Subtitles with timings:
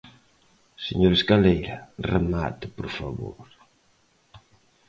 [0.87, 1.77] Señor Escaleira,
[2.11, 3.47] ¡remate, por favor!